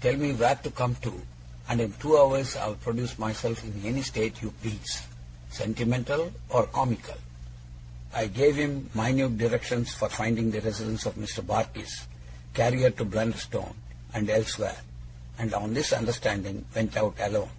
[0.00, 1.22] Tell me where to come to;
[1.68, 5.00] and in two hours I'll produce myself in any state you please,
[5.48, 7.20] sentimental or comical.'
[8.12, 11.46] I gave him minute directions for finding the residence of Mr.
[11.46, 12.02] Barkis,
[12.52, 13.76] carrier to Blunderstone
[14.12, 14.78] and elsewhere;
[15.38, 17.50] and, on this understanding, went out alone.